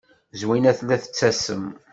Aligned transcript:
Zwina 0.39 0.71
tella 0.77 0.95
tettasem. 1.03 1.65